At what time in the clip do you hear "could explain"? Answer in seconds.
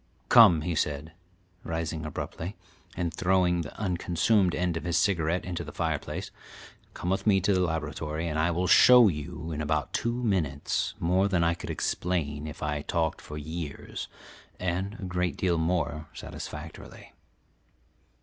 11.53-12.47